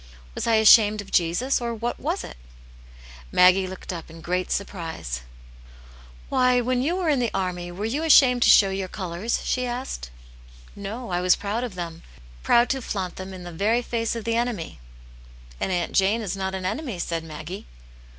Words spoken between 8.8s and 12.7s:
colours?" she asked. No, I was proud of them; proud